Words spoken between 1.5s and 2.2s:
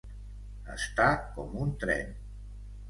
un tren.